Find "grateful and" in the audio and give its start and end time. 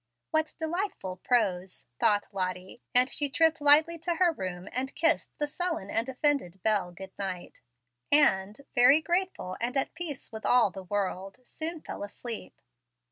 8.99-9.77